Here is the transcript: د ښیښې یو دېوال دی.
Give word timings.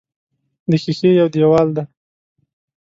د 0.69 0.71
ښیښې 0.81 1.09
یو 1.19 1.27
دېوال 1.33 1.67
دی. 1.75 1.83